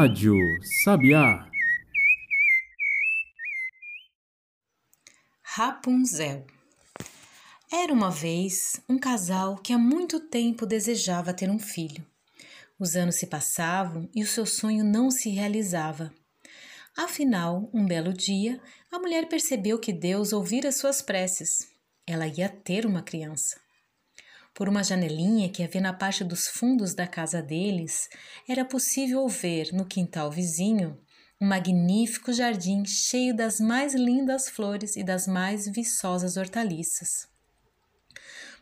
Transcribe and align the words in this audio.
Rádio 0.00 0.36
Sabiá. 0.84 1.50
Rapunzel 5.42 6.46
Era 7.68 7.92
uma 7.92 8.08
vez 8.08 8.80
um 8.88 8.96
casal 8.96 9.56
que 9.56 9.72
há 9.72 9.78
muito 9.78 10.20
tempo 10.20 10.64
desejava 10.64 11.34
ter 11.34 11.50
um 11.50 11.58
filho. 11.58 12.06
Os 12.78 12.94
anos 12.94 13.16
se 13.16 13.26
passavam 13.26 14.08
e 14.14 14.22
o 14.22 14.26
seu 14.28 14.46
sonho 14.46 14.84
não 14.84 15.10
se 15.10 15.30
realizava. 15.30 16.14
Afinal, 16.96 17.68
um 17.74 17.84
belo 17.84 18.12
dia, 18.12 18.60
a 18.92 19.00
mulher 19.00 19.28
percebeu 19.28 19.80
que 19.80 19.92
Deus 19.92 20.32
ouvira 20.32 20.70
suas 20.70 21.02
preces. 21.02 21.66
Ela 22.06 22.28
ia 22.28 22.48
ter 22.48 22.86
uma 22.86 23.02
criança. 23.02 23.60
Por 24.58 24.68
uma 24.68 24.82
janelinha 24.82 25.48
que 25.48 25.62
havia 25.62 25.80
na 25.80 25.92
parte 25.92 26.24
dos 26.24 26.48
fundos 26.48 26.92
da 26.92 27.06
casa 27.06 27.40
deles, 27.40 28.08
era 28.48 28.64
possível 28.64 29.28
ver 29.28 29.72
no 29.72 29.86
quintal 29.86 30.32
vizinho 30.32 30.98
um 31.40 31.46
magnífico 31.46 32.32
jardim 32.32 32.84
cheio 32.84 33.32
das 33.32 33.60
mais 33.60 33.94
lindas 33.94 34.48
flores 34.48 34.96
e 34.96 35.04
das 35.04 35.28
mais 35.28 35.68
viçosas 35.68 36.36
hortaliças. 36.36 37.28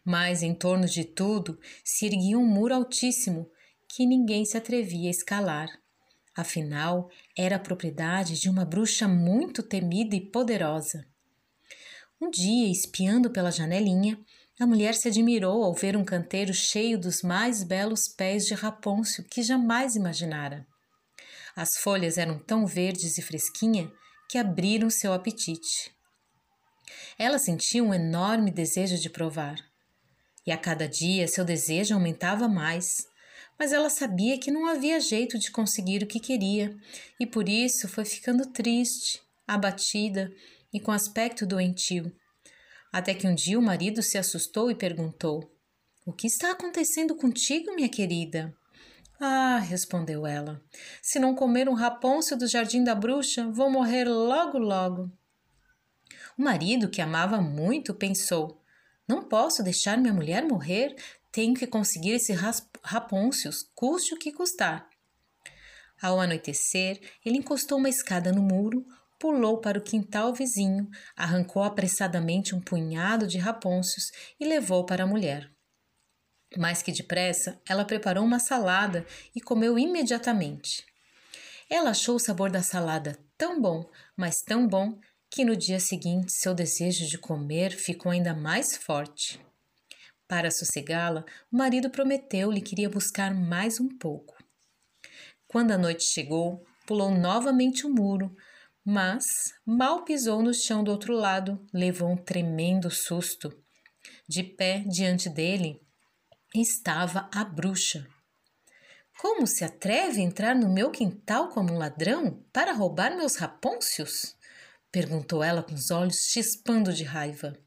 Mas 0.04 0.42
em 0.42 0.54
torno 0.54 0.86
de 0.86 1.02
tudo 1.02 1.58
se 1.82 2.04
erguia 2.04 2.38
um 2.38 2.44
muro 2.46 2.74
altíssimo 2.74 3.50
que 3.88 4.04
ninguém 4.04 4.44
se 4.44 4.58
atrevia 4.58 5.08
a 5.08 5.10
escalar. 5.10 5.68
Afinal, 6.36 7.08
era 7.34 7.56
a 7.56 7.58
propriedade 7.58 8.38
de 8.38 8.50
uma 8.50 8.66
bruxa 8.66 9.08
muito 9.08 9.62
temida 9.62 10.14
e 10.14 10.20
poderosa. 10.20 11.06
Um 12.20 12.30
dia, 12.30 12.70
espiando 12.70 13.30
pela 13.30 13.50
janelinha, 13.50 14.22
a 14.58 14.66
mulher 14.66 14.94
se 14.94 15.08
admirou 15.08 15.62
ao 15.62 15.74
ver 15.74 15.96
um 15.96 16.04
canteiro 16.04 16.54
cheio 16.54 16.98
dos 16.98 17.22
mais 17.22 17.62
belos 17.62 18.08
pés 18.08 18.46
de 18.46 18.54
rapôncio 18.54 19.24
que 19.24 19.42
jamais 19.42 19.94
imaginara. 19.94 20.66
As 21.54 21.76
folhas 21.76 22.16
eram 22.16 22.38
tão 22.38 22.66
verdes 22.66 23.18
e 23.18 23.22
fresquinha 23.22 23.90
que 24.30 24.38
abriram 24.38 24.88
seu 24.88 25.12
apetite. 25.12 25.94
Ela 27.18 27.38
sentia 27.38 27.82
um 27.82 27.92
enorme 27.92 28.50
desejo 28.50 28.98
de 28.98 29.10
provar. 29.10 29.56
E 30.46 30.52
a 30.52 30.56
cada 30.56 30.88
dia 30.88 31.28
seu 31.28 31.44
desejo 31.44 31.94
aumentava 31.94 32.48
mais, 32.48 33.06
mas 33.58 33.72
ela 33.72 33.90
sabia 33.90 34.38
que 34.38 34.50
não 34.50 34.66
havia 34.66 35.00
jeito 35.00 35.38
de 35.38 35.50
conseguir 35.50 36.02
o 36.02 36.06
que 36.06 36.20
queria 36.20 36.76
e 37.18 37.26
por 37.26 37.48
isso 37.48 37.88
foi 37.88 38.04
ficando 38.04 38.52
triste, 38.52 39.20
abatida 39.46 40.30
e 40.72 40.80
com 40.80 40.92
aspecto 40.92 41.46
doentio. 41.46 42.14
Até 42.96 43.12
que 43.12 43.26
um 43.26 43.34
dia 43.34 43.58
o 43.58 43.62
marido 43.62 44.02
se 44.02 44.16
assustou 44.16 44.70
e 44.70 44.74
perguntou: 44.74 45.54
O 46.06 46.14
que 46.14 46.26
está 46.26 46.52
acontecendo 46.52 47.14
contigo, 47.14 47.74
minha 47.74 47.90
querida? 47.90 48.56
Ah, 49.20 49.58
respondeu 49.58 50.26
ela, 50.26 50.62
se 51.02 51.18
não 51.18 51.34
comer 51.34 51.68
um 51.68 51.74
rapôncio 51.74 52.38
do 52.38 52.46
jardim 52.46 52.82
da 52.82 52.94
bruxa, 52.94 53.50
vou 53.50 53.70
morrer 53.70 54.06
logo, 54.06 54.56
logo. 54.56 55.12
O 56.38 56.42
marido, 56.42 56.88
que 56.88 57.02
amava 57.02 57.38
muito, 57.38 57.92
pensou: 57.92 58.62
Não 59.06 59.22
posso 59.22 59.62
deixar 59.62 59.98
minha 59.98 60.14
mulher 60.14 60.42
morrer, 60.42 60.96
tenho 61.30 61.52
que 61.52 61.66
conseguir 61.66 62.12
esses 62.12 62.40
rapôncios, 62.82 63.70
custe 63.74 64.14
o 64.14 64.18
que 64.18 64.32
custar. 64.32 64.88
Ao 66.00 66.18
anoitecer, 66.18 66.98
ele 67.22 67.36
encostou 67.36 67.76
uma 67.76 67.90
escada 67.90 68.32
no 68.32 68.40
muro, 68.40 68.86
pulou 69.18 69.60
para 69.60 69.78
o 69.78 69.82
quintal 69.82 70.32
vizinho, 70.32 70.88
arrancou 71.16 71.62
apressadamente 71.62 72.54
um 72.54 72.60
punhado 72.60 73.26
de 73.26 73.38
rapôncios 73.38 74.10
e 74.38 74.46
levou 74.46 74.84
para 74.84 75.04
a 75.04 75.06
mulher. 75.06 75.50
Mais 76.56 76.82
que 76.82 76.92
depressa, 76.92 77.60
ela 77.68 77.84
preparou 77.84 78.24
uma 78.24 78.38
salada 78.38 79.04
e 79.34 79.40
comeu 79.40 79.78
imediatamente. 79.78 80.84
Ela 81.68 81.90
achou 81.90 82.16
o 82.16 82.20
sabor 82.20 82.50
da 82.50 82.62
salada 82.62 83.18
tão 83.36 83.60
bom, 83.60 83.88
mas 84.16 84.40
tão 84.42 84.66
bom, 84.66 84.98
que 85.28 85.44
no 85.44 85.56
dia 85.56 85.80
seguinte 85.80 86.32
seu 86.32 86.54
desejo 86.54 87.06
de 87.06 87.18
comer 87.18 87.72
ficou 87.72 88.12
ainda 88.12 88.32
mais 88.32 88.76
forte. 88.76 89.40
Para 90.28 90.50
sossegá-la, 90.50 91.24
o 91.52 91.56
marido 91.56 91.90
prometeu-lhe 91.90 92.60
que 92.60 92.74
iria 92.74 92.88
buscar 92.88 93.34
mais 93.34 93.80
um 93.80 93.88
pouco. 93.88 94.36
Quando 95.46 95.72
a 95.72 95.78
noite 95.78 96.04
chegou, 96.04 96.64
pulou 96.86 97.10
novamente 97.10 97.86
o 97.86 97.90
muro, 97.90 98.34
mas 98.88 99.52
mal 99.66 100.04
pisou 100.04 100.40
no 100.40 100.54
chão 100.54 100.84
do 100.84 100.92
outro 100.92 101.12
lado, 101.12 101.60
levou 101.74 102.08
um 102.08 102.16
tremendo 102.16 102.88
susto. 102.88 103.52
De 104.28 104.44
pé 104.44 104.84
diante 104.86 105.28
dele 105.28 105.82
estava 106.54 107.28
a 107.34 107.44
bruxa. 107.44 108.06
Como 109.18 109.44
se 109.44 109.64
atreve 109.64 110.20
a 110.20 110.24
entrar 110.24 110.54
no 110.54 110.72
meu 110.72 110.92
quintal 110.92 111.48
como 111.48 111.72
um 111.72 111.78
ladrão 111.78 112.44
para 112.52 112.72
roubar 112.72 113.16
meus 113.16 113.34
rapôncios? 113.34 114.36
perguntou 114.92 115.42
ela 115.42 115.64
com 115.64 115.74
os 115.74 115.90
olhos 115.90 116.28
chispando 116.30 116.92
de 116.92 117.02
raiva. 117.02 117.58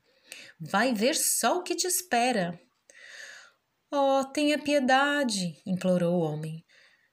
Vai 0.58 0.94
ver 0.94 1.16
só 1.16 1.58
o 1.58 1.63
que 1.63 1.75
te 1.75 1.85
espera. 1.85 2.58
Oh, 3.91 4.24
tenha 4.31 4.58
piedade, 4.58 5.62
implorou 5.66 6.22
o 6.22 6.22
homem. 6.22 6.63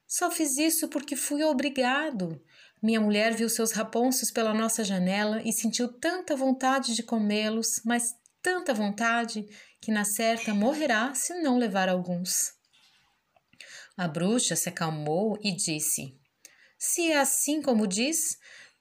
Só 0.07 0.31
fiz 0.31 0.57
isso 0.57 0.87
porque 0.87 1.15
fui 1.15 1.43
obrigado. 1.43 2.41
Minha 2.81 3.01
mulher 3.01 3.35
viu 3.35 3.49
seus 3.49 3.71
rapôncios 3.71 4.31
pela 4.31 4.53
nossa 4.53 4.83
janela 4.83 5.41
e 5.43 5.51
sentiu 5.51 5.91
tanta 5.91 6.35
vontade 6.35 6.95
de 6.95 7.03
comê-los, 7.03 7.81
mas 7.83 8.15
tanta 8.41 8.73
vontade 8.73 9.45
que 9.81 9.91
na 9.91 10.05
certa 10.05 10.53
morrerá 10.53 11.13
se 11.13 11.33
não 11.41 11.57
levar 11.57 11.89
alguns. 11.89 12.53
A 13.97 14.07
bruxa 14.07 14.55
se 14.55 14.69
acalmou 14.69 15.37
e 15.41 15.51
disse: 15.51 16.15
Se 16.77 17.11
é 17.11 17.19
assim 17.19 17.61
como 17.61 17.87
diz, 17.87 18.37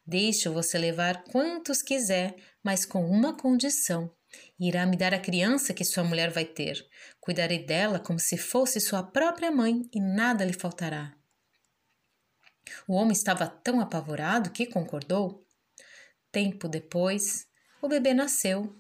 deixo 0.07 0.53
você 0.53 0.79
levar 0.79 1.25
quantos 1.25 1.83
quiser, 1.83 2.37
mas 2.63 2.85
com 2.85 3.05
uma 3.05 3.37
condição. 3.37 4.15
Irá 4.59 4.87
me 4.87 4.97
dar 4.97 5.13
a 5.13 5.21
criança 5.21 5.75
que 5.75 5.85
sua 5.85 6.05
mulher 6.05 6.31
vai 6.31 6.45
ter. 6.45 6.85
Cuidarei 7.21 7.65
dela 7.65 7.99
como 7.99 8.19
se 8.19 8.37
fosse 8.37 8.81
sua 8.81 9.03
própria 9.03 9.51
mãe 9.51 9.83
e 9.93 10.01
nada 10.01 10.45
lhe 10.45 10.53
faltará. 10.53 11.15
O 12.89 12.95
homem 12.95 13.13
estava 13.13 13.47
tão 13.47 13.81
apavorado 13.81 14.51
que 14.51 14.67
concordou. 14.67 15.47
Tempo 16.33 16.69
depois, 16.69 17.47
o 17.81 17.89
bebê 17.89 18.15
nasceu. 18.15 18.75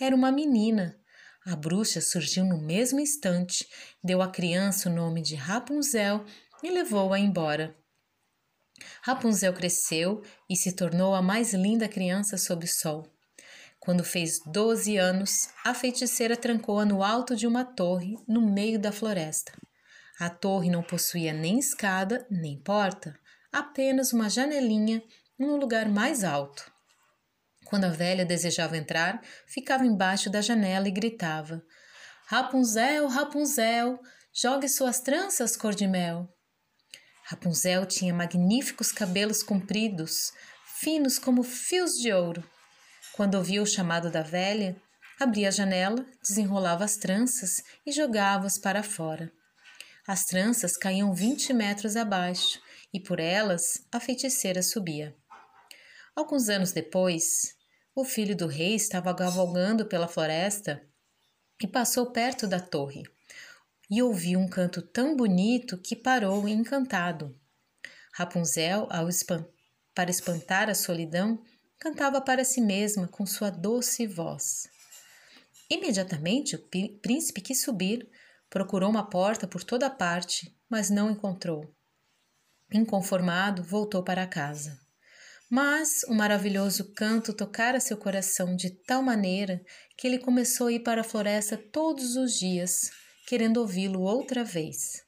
Era 0.00 0.14
uma 0.14 0.32
menina. 0.32 0.98
A 1.44 1.56
bruxa 1.56 2.00
surgiu 2.00 2.44
no 2.44 2.58
mesmo 2.58 3.00
instante, 3.00 3.66
deu 4.02 4.22
à 4.22 4.30
criança 4.30 4.88
o 4.88 4.92
nome 4.92 5.20
de 5.22 5.34
Rapunzel 5.34 6.24
e 6.62 6.70
levou-a 6.70 7.18
embora. 7.18 7.76
Rapunzel 9.02 9.52
cresceu 9.52 10.22
e 10.48 10.56
se 10.56 10.72
tornou 10.72 11.14
a 11.14 11.22
mais 11.22 11.52
linda 11.52 11.88
criança 11.88 12.36
sob 12.36 12.64
o 12.64 12.68
sol. 12.68 13.11
Quando 13.84 14.04
fez 14.04 14.38
doze 14.46 14.96
anos, 14.96 15.48
a 15.64 15.74
feiticeira 15.74 16.36
trancou-a 16.36 16.84
no 16.84 17.02
alto 17.02 17.34
de 17.34 17.48
uma 17.48 17.64
torre 17.64 18.14
no 18.28 18.40
meio 18.40 18.78
da 18.78 18.92
floresta. 18.92 19.52
A 20.20 20.30
torre 20.30 20.70
não 20.70 20.84
possuía 20.84 21.32
nem 21.32 21.58
escada 21.58 22.24
nem 22.30 22.62
porta 22.62 23.12
apenas 23.52 24.12
uma 24.12 24.30
janelinha 24.30 25.02
no 25.36 25.56
lugar 25.56 25.88
mais 25.88 26.22
alto. 26.22 26.70
Quando 27.64 27.86
a 27.86 27.88
velha 27.88 28.24
desejava 28.24 28.76
entrar, 28.76 29.20
ficava 29.48 29.84
embaixo 29.84 30.30
da 30.30 30.40
janela 30.40 30.86
e 30.86 30.92
gritava: 30.92 31.60
Rapunzel, 32.26 33.08
Rapunzel, 33.08 33.98
jogue 34.32 34.68
suas 34.68 35.00
tranças 35.00 35.56
cor 35.56 35.74
de 35.74 35.88
mel. 35.88 36.28
Rapunzel 37.24 37.84
tinha 37.86 38.14
magníficos 38.14 38.92
cabelos 38.92 39.42
compridos, 39.42 40.30
finos 40.78 41.18
como 41.18 41.42
fios 41.42 41.94
de 41.94 42.12
ouro. 42.12 42.48
Quando 43.14 43.34
ouvia 43.34 43.62
o 43.62 43.66
chamado 43.66 44.10
da 44.10 44.22
velha, 44.22 44.76
abria 45.20 45.48
a 45.48 45.50
janela, 45.50 46.04
desenrolava 46.22 46.84
as 46.84 46.96
tranças 46.96 47.62
e 47.84 47.92
jogava-as 47.92 48.58
para 48.58 48.82
fora. 48.82 49.30
As 50.06 50.24
tranças 50.24 50.76
caíam 50.76 51.14
vinte 51.14 51.52
metros 51.52 51.94
abaixo 51.94 52.60
e 52.92 52.98
por 52.98 53.20
elas 53.20 53.86
a 53.92 54.00
feiticeira 54.00 54.62
subia. 54.62 55.14
Alguns 56.16 56.48
anos 56.48 56.72
depois, 56.72 57.54
o 57.94 58.04
filho 58.04 58.34
do 58.36 58.46
rei 58.46 58.74
estava 58.74 59.14
cavalgando 59.14 59.86
pela 59.86 60.08
floresta 60.08 60.82
e 61.62 61.66
passou 61.66 62.10
perto 62.10 62.46
da 62.46 62.58
torre 62.58 63.02
e 63.90 64.02
ouviu 64.02 64.40
um 64.40 64.48
canto 64.48 64.80
tão 64.80 65.14
bonito 65.14 65.76
que 65.76 65.94
parou 65.94 66.48
encantado. 66.48 67.38
Rapunzel, 68.14 68.88
espan 69.08 69.46
para 69.94 70.10
espantar 70.10 70.70
a 70.70 70.74
solidão, 70.74 71.42
cantava 71.82 72.20
para 72.20 72.44
si 72.44 72.60
mesma 72.60 73.08
com 73.08 73.26
sua 73.26 73.50
doce 73.50 74.06
voz. 74.06 74.68
Imediatamente 75.68 76.54
o 76.54 76.62
príncipe 77.00 77.40
quis 77.40 77.60
subir, 77.60 78.08
procurou 78.48 78.88
uma 78.88 79.10
porta 79.10 79.48
por 79.48 79.64
toda 79.64 79.90
parte, 79.90 80.56
mas 80.70 80.90
não 80.90 81.10
encontrou. 81.10 81.74
Inconformado, 82.72 83.64
voltou 83.64 84.00
para 84.04 84.28
casa. 84.28 84.78
Mas 85.50 86.04
o 86.04 86.14
maravilhoso 86.14 86.92
canto 86.94 87.34
tocara 87.34 87.80
seu 87.80 87.96
coração 87.96 88.54
de 88.54 88.70
tal 88.70 89.02
maneira 89.02 89.60
que 89.96 90.06
ele 90.06 90.20
começou 90.20 90.68
a 90.68 90.72
ir 90.72 90.84
para 90.84 91.00
a 91.00 91.04
floresta 91.04 91.56
todos 91.56 92.14
os 92.14 92.38
dias, 92.38 92.92
querendo 93.26 93.56
ouvi-lo 93.56 94.02
outra 94.02 94.44
vez. 94.44 95.02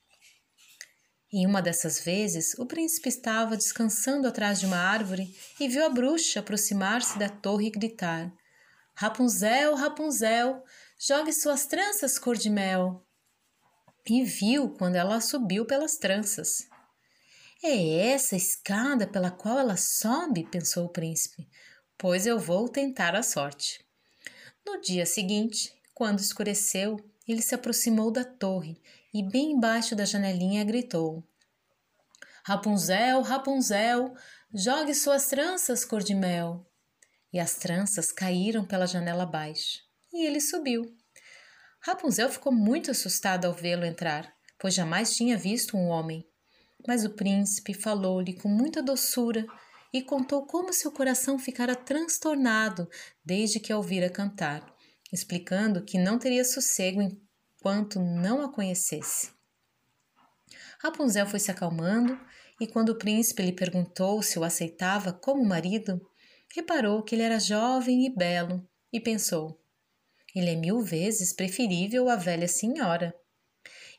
Em 1.36 1.48
uma 1.48 1.60
dessas 1.60 1.98
vezes, 1.98 2.54
o 2.60 2.64
príncipe 2.64 3.08
estava 3.08 3.56
descansando 3.56 4.28
atrás 4.28 4.60
de 4.60 4.66
uma 4.66 4.76
árvore 4.76 5.36
e 5.58 5.66
viu 5.66 5.84
a 5.84 5.88
bruxa 5.88 6.38
aproximar-se 6.38 7.18
da 7.18 7.28
torre 7.28 7.66
e 7.66 7.70
gritar: 7.72 8.32
Rapunzel, 8.94 9.74
Rapunzel, 9.74 10.62
jogue 10.96 11.32
suas 11.32 11.66
tranças 11.66 12.20
cor 12.20 12.36
de 12.36 12.48
mel. 12.48 13.04
E 14.08 14.22
viu 14.22 14.74
quando 14.78 14.94
ela 14.94 15.20
subiu 15.20 15.66
pelas 15.66 15.96
tranças. 15.96 16.68
É 17.60 18.12
essa 18.12 18.36
a 18.36 18.38
escada 18.38 19.04
pela 19.04 19.32
qual 19.32 19.58
ela 19.58 19.76
sobe, 19.76 20.48
pensou 20.48 20.84
o 20.84 20.92
príncipe, 20.92 21.48
pois 21.98 22.28
eu 22.28 22.38
vou 22.38 22.68
tentar 22.68 23.16
a 23.16 23.24
sorte. 23.24 23.84
No 24.64 24.80
dia 24.80 25.04
seguinte, 25.04 25.74
quando 25.92 26.20
escureceu, 26.20 26.96
ele 27.26 27.42
se 27.42 27.56
aproximou 27.56 28.12
da 28.12 28.24
torre 28.24 28.80
e, 29.14 29.22
bem 29.22 29.52
embaixo 29.52 29.94
da 29.94 30.04
janelinha, 30.04 30.64
gritou: 30.64 31.24
Rapunzel, 32.44 33.22
Rapunzel, 33.22 34.12
jogue 34.52 34.92
suas 34.92 35.28
tranças 35.28 35.84
cor 35.84 36.02
de 36.02 36.14
mel. 36.14 36.68
E 37.32 37.38
as 37.38 37.54
tranças 37.54 38.10
caíram 38.10 38.64
pela 38.64 38.86
janela 38.86 39.22
abaixo, 39.22 39.78
e 40.12 40.26
ele 40.26 40.40
subiu. 40.40 40.84
Rapunzel 41.80 42.28
ficou 42.28 42.52
muito 42.52 42.90
assustada 42.90 43.46
ao 43.46 43.54
vê-lo 43.54 43.84
entrar, 43.84 44.32
pois 44.58 44.74
jamais 44.74 45.14
tinha 45.14 45.36
visto 45.36 45.76
um 45.76 45.88
homem. 45.88 46.26
Mas 46.86 47.04
o 47.04 47.10
príncipe 47.10 47.72
falou-lhe 47.72 48.34
com 48.34 48.48
muita 48.48 48.82
doçura 48.82 49.46
e 49.92 50.02
contou 50.02 50.44
como 50.44 50.72
seu 50.72 50.90
coração 50.90 51.38
ficara 51.38 51.76
transtornado 51.76 52.88
desde 53.24 53.60
que 53.60 53.72
a 53.72 53.76
ouvira 53.76 54.10
cantar, 54.10 54.64
explicando 55.12 55.84
que 55.84 55.98
não 55.98 56.18
teria 56.18 56.44
sossego 56.44 57.00
enquanto 57.64 57.98
não 57.98 58.42
a 58.42 58.52
conhecesse. 58.52 59.30
Rapunzel 60.80 61.26
foi 61.26 61.40
se 61.40 61.50
acalmando 61.50 62.20
e 62.60 62.66
quando 62.66 62.90
o 62.90 62.98
príncipe 62.98 63.42
lhe 63.42 63.54
perguntou 63.54 64.22
se 64.22 64.38
o 64.38 64.44
aceitava 64.44 65.14
como 65.14 65.42
marido, 65.42 65.98
reparou 66.54 67.02
que 67.02 67.14
ele 67.14 67.22
era 67.22 67.40
jovem 67.40 68.04
e 68.04 68.14
belo 68.14 68.68
e 68.92 69.00
pensou: 69.00 69.58
ele 70.34 70.50
é 70.50 70.54
mil 70.54 70.82
vezes 70.82 71.32
preferível 71.32 72.10
à 72.10 72.16
velha 72.16 72.46
senhora. 72.46 73.14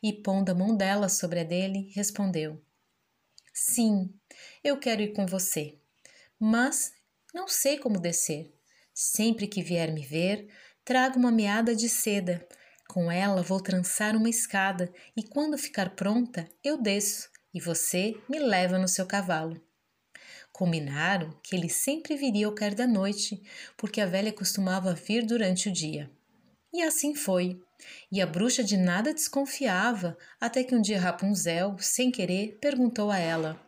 E 0.04 0.14
pondo 0.14 0.52
a 0.52 0.56
mão 0.56 0.78
dela 0.78 1.10
sobre 1.10 1.40
a 1.40 1.44
dele, 1.44 1.90
respondeu: 1.96 2.62
Sim, 3.52 4.14
eu 4.64 4.78
quero 4.78 5.02
ir 5.02 5.12
com 5.14 5.26
você, 5.26 5.80
mas 6.40 6.94
não 7.34 7.48
sei 7.48 7.80
como 7.80 8.00
descer. 8.00 8.54
Sempre 8.94 9.48
que 9.48 9.64
vier 9.64 9.92
me 9.92 10.06
ver, 10.06 10.48
trago 10.84 11.18
uma 11.18 11.32
meada 11.32 11.76
de 11.76 11.90
seda. 11.90 12.48
Com 12.88 13.12
ela 13.12 13.42
vou 13.42 13.60
trançar 13.60 14.16
uma 14.16 14.30
escada 14.30 14.94
e 15.16 15.24
quando 15.24 15.58
ficar 15.58 15.96
pronta, 15.96 16.48
eu 16.64 16.82
desço 16.82 17.30
e 17.54 17.60
você 17.60 18.16
me 18.30 18.40
leva 18.40 18.78
no 18.78 18.88
seu 18.88 19.06
cavalo. 19.06 19.62
Combinaram 20.52 21.38
que 21.44 21.56
ele 21.56 21.70
sempre 21.70 22.16
viria 22.16 22.46
ao 22.46 22.56
cair 22.56 22.76
da 22.76 22.88
noite, 22.88 23.42
porque 23.76 24.00
a 24.00 24.06
velha 24.06 24.32
costumava 24.32 24.94
vir 24.94 25.26
durante 25.26 25.68
o 25.68 25.72
dia. 25.72 26.10
E 26.74 26.82
assim 26.82 27.14
foi. 27.14 27.62
E 28.12 28.22
a 28.22 28.26
bruxa 28.26 28.64
de 28.64 28.78
nada 28.78 29.14
desconfiava, 29.14 30.18
até 30.40 30.64
que 30.64 30.76
um 30.76 30.82
dia 30.82 31.00
Rapunzel, 31.00 31.76
sem 31.80 32.10
querer, 32.12 32.58
perguntou 32.62 33.12
a 33.12 33.18
ela: 33.18 33.60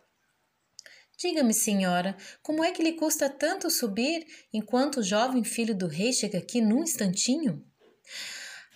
Diga-me, 1.18 1.54
senhora, 1.54 2.16
como 2.44 2.64
é 2.64 2.72
que 2.72 2.84
lhe 2.84 2.94
custa 2.94 3.30
tanto 3.30 3.70
subir 3.70 4.26
enquanto 4.54 4.98
o 4.98 5.04
jovem 5.04 5.44
filho 5.44 5.76
do 5.76 5.88
rei 5.88 6.14
chega 6.14 6.38
aqui 6.38 6.62
num 6.62 6.84
instantinho? 6.84 7.66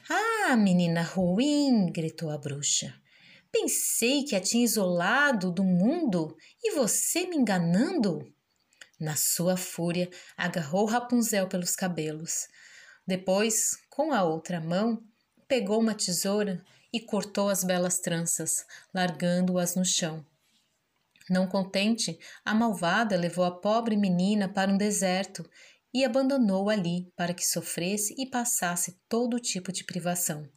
Ah, 0.10 0.56
menina 0.56 1.04
ruim! 1.04 1.92
gritou 1.92 2.30
a 2.30 2.38
bruxa. 2.38 2.94
Pensei 3.52 4.24
que 4.24 4.36
a 4.36 4.40
tinha 4.40 4.64
isolado 4.64 5.52
do 5.52 5.64
mundo 5.64 6.36
e 6.64 6.72
você 6.72 7.28
me 7.28 7.36
enganando? 7.36 8.34
Na 9.00 9.16
sua 9.16 9.58
fúria, 9.58 10.10
agarrou 10.38 10.86
Rapunzel 10.86 11.48
pelos 11.48 11.76
cabelos. 11.76 12.48
Depois, 13.06 13.78
com 13.90 14.14
a 14.14 14.24
outra 14.24 14.62
mão, 14.62 15.04
pegou 15.48 15.80
uma 15.80 15.94
tesoura 15.94 16.64
e 16.94 17.00
cortou 17.00 17.50
as 17.50 17.64
belas 17.64 18.00
tranças, 18.00 18.66
largando-as 18.94 19.76
no 19.76 19.84
chão. 19.84 20.26
Não 21.30 21.48
contente, 21.48 22.20
a 22.44 22.54
malvada 22.54 23.16
levou 23.16 23.46
a 23.46 23.52
pobre 23.52 23.96
menina 23.96 24.50
para 24.50 24.72
um 24.72 24.78
deserto 24.78 25.50
e 25.94 26.06
abandonou 26.06 26.70
ali 26.70 27.12
para 27.16 27.34
que 27.34 27.46
sofresse 27.46 28.16
e 28.18 28.26
passasse 28.26 29.00
todo 29.10 29.40
tipo 29.40 29.72
de 29.72 29.84
privação. 29.84 30.48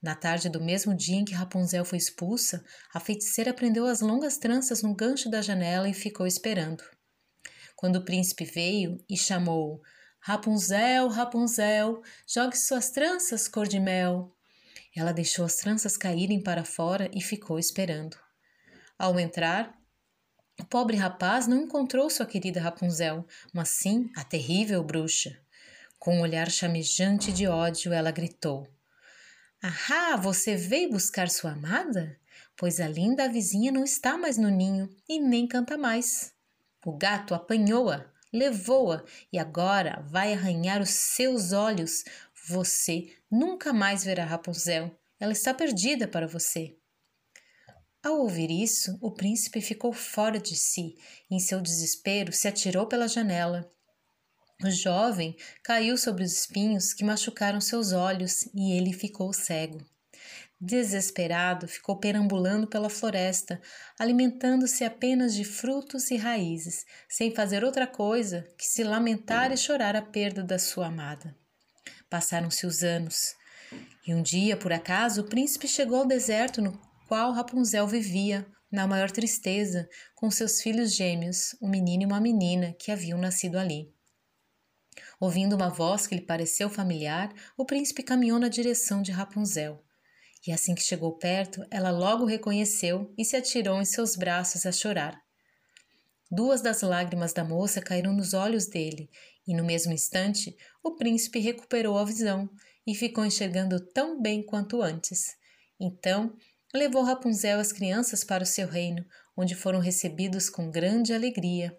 Na 0.00 0.14
tarde 0.14 0.48
do 0.48 0.62
mesmo 0.62 0.94
dia 0.94 1.16
em 1.16 1.24
que 1.24 1.34
Rapunzel 1.34 1.84
foi 1.84 1.98
expulsa, 1.98 2.64
a 2.94 3.00
feiticeira 3.00 3.52
prendeu 3.52 3.84
as 3.86 4.00
longas 4.00 4.38
tranças 4.38 4.82
no 4.82 4.94
gancho 4.94 5.28
da 5.28 5.42
janela 5.42 5.88
e 5.88 5.94
ficou 5.94 6.26
esperando. 6.26 6.84
Quando 7.74 7.96
o 7.96 8.04
príncipe 8.04 8.44
veio 8.44 8.98
e 9.08 9.16
chamou 9.16 9.82
Rapunzel, 10.20 11.08
Rapunzel, 11.08 12.02
jogue 12.26 12.56
suas 12.56 12.90
tranças 12.90 13.48
cor 13.48 13.66
de 13.66 13.80
mel. 13.80 14.34
Ela 14.96 15.12
deixou 15.12 15.44
as 15.44 15.56
tranças 15.56 15.96
caírem 15.96 16.42
para 16.42 16.64
fora 16.64 17.10
e 17.12 17.20
ficou 17.20 17.58
esperando. 17.58 18.16
Ao 18.98 19.18
entrar, 19.18 19.77
o 20.60 20.64
pobre 20.64 20.96
rapaz 20.96 21.46
não 21.46 21.62
encontrou 21.62 22.10
sua 22.10 22.26
querida 22.26 22.60
Rapunzel, 22.60 23.24
mas 23.52 23.68
sim 23.68 24.10
a 24.16 24.24
terrível 24.24 24.82
bruxa. 24.82 25.38
Com 25.98 26.18
um 26.18 26.20
olhar 26.20 26.50
chamejante 26.50 27.32
de 27.32 27.46
ódio, 27.46 27.92
ela 27.92 28.10
gritou: 28.10 28.66
Ahá, 29.62 30.16
você 30.16 30.56
veio 30.56 30.90
buscar 30.90 31.28
sua 31.30 31.52
amada? 31.52 32.18
Pois 32.56 32.80
a 32.80 32.88
linda 32.88 33.28
vizinha 33.28 33.70
não 33.70 33.84
está 33.84 34.18
mais 34.18 34.36
no 34.36 34.50
ninho 34.50 34.88
e 35.08 35.20
nem 35.20 35.46
canta 35.46 35.78
mais. 35.78 36.32
O 36.84 36.96
gato 36.96 37.34
apanhou-a, 37.34 38.06
levou-a 38.32 39.04
e 39.32 39.38
agora 39.38 40.04
vai 40.08 40.32
arranhar 40.32 40.80
os 40.82 40.90
seus 40.90 41.52
olhos. 41.52 42.04
Você 42.48 43.12
nunca 43.30 43.72
mais 43.72 44.04
verá 44.04 44.24
Rapunzel. 44.24 44.96
Ela 45.20 45.32
está 45.32 45.52
perdida 45.54 46.08
para 46.08 46.26
você. 46.26 46.76
Ao 48.02 48.20
ouvir 48.20 48.50
isso, 48.50 48.96
o 49.00 49.10
príncipe 49.10 49.60
ficou 49.60 49.92
fora 49.92 50.38
de 50.38 50.54
si 50.54 50.94
e, 51.30 51.36
em 51.36 51.40
seu 51.40 51.60
desespero, 51.60 52.32
se 52.32 52.46
atirou 52.46 52.86
pela 52.86 53.08
janela. 53.08 53.70
O 54.64 54.70
jovem 54.70 55.36
caiu 55.62 55.96
sobre 55.96 56.24
os 56.24 56.32
espinhos 56.32 56.92
que 56.92 57.04
machucaram 57.04 57.60
seus 57.60 57.92
olhos 57.92 58.48
e 58.54 58.72
ele 58.72 58.92
ficou 58.92 59.32
cego. 59.32 59.84
Desesperado, 60.60 61.68
ficou 61.68 61.98
perambulando 61.98 62.66
pela 62.66 62.90
floresta, 62.90 63.60
alimentando-se 63.98 64.84
apenas 64.84 65.32
de 65.32 65.44
frutos 65.44 66.10
e 66.10 66.16
raízes, 66.16 66.84
sem 67.08 67.32
fazer 67.32 67.62
outra 67.62 67.86
coisa 67.86 68.44
que 68.58 68.66
se 68.66 68.82
lamentar 68.82 69.52
e 69.52 69.56
chorar 69.56 69.94
a 69.94 70.02
perda 70.02 70.42
da 70.42 70.58
sua 70.58 70.86
amada. 70.86 71.36
Passaram-se 72.10 72.66
os 72.66 72.82
anos, 72.82 73.36
e 74.04 74.12
um 74.12 74.22
dia, 74.22 74.56
por 74.56 74.72
acaso, 74.72 75.20
o 75.20 75.28
príncipe 75.28 75.68
chegou 75.68 76.00
ao 76.00 76.06
deserto 76.06 76.60
no 76.60 76.87
qual 77.08 77.32
Rapunzel 77.32 77.86
vivia, 77.86 78.46
na 78.70 78.86
maior 78.86 79.10
tristeza, 79.10 79.88
com 80.14 80.30
seus 80.30 80.60
filhos 80.60 80.94
gêmeos, 80.94 81.56
um 81.60 81.66
menino 81.66 82.02
e 82.02 82.06
uma 82.06 82.20
menina, 82.20 82.76
que 82.78 82.92
haviam 82.92 83.18
nascido 83.18 83.58
ali. 83.58 83.90
Ouvindo 85.18 85.56
uma 85.56 85.70
voz 85.70 86.06
que 86.06 86.14
lhe 86.14 86.20
pareceu 86.20 86.68
familiar, 86.68 87.32
o 87.56 87.64
príncipe 87.64 88.02
caminhou 88.02 88.38
na 88.38 88.48
direção 88.48 89.00
de 89.00 89.10
Rapunzel. 89.10 89.82
E 90.46 90.52
assim 90.52 90.74
que 90.74 90.82
chegou 90.82 91.16
perto, 91.16 91.66
ela 91.70 91.90
logo 91.90 92.26
reconheceu 92.26 93.12
e 93.16 93.24
se 93.24 93.36
atirou 93.36 93.80
em 93.80 93.86
seus 93.86 94.14
braços 94.14 94.66
a 94.66 94.70
chorar. 94.70 95.18
Duas 96.30 96.60
das 96.60 96.82
lágrimas 96.82 97.32
da 97.32 97.42
moça 97.42 97.80
caíram 97.80 98.12
nos 98.12 98.34
olhos 98.34 98.66
dele, 98.66 99.08
e 99.46 99.54
no 99.54 99.64
mesmo 99.64 99.94
instante 99.94 100.54
o 100.82 100.94
príncipe 100.94 101.38
recuperou 101.38 101.96
a 101.96 102.04
visão 102.04 102.50
e 102.86 102.94
ficou 102.94 103.24
enxergando 103.24 103.80
tão 103.80 104.20
bem 104.20 104.42
quanto 104.42 104.82
antes. 104.82 105.38
Então 105.80 106.36
levou 106.74 107.02
Rapunzel 107.02 107.58
as 107.58 107.72
crianças 107.72 108.24
para 108.24 108.42
o 108.42 108.46
seu 108.46 108.66
reino, 108.66 109.04
onde 109.36 109.54
foram 109.54 109.78
recebidos 109.78 110.50
com 110.50 110.70
grande 110.70 111.12
alegria. 111.12 111.76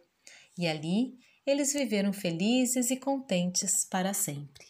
E 0.58 0.68
ali 0.68 1.14
eles 1.46 1.74
viveram 1.74 2.14
felizes 2.14 2.92
e 2.92 2.98
contentes 2.98 3.86
para 3.90 4.14
sempre. 4.14 4.69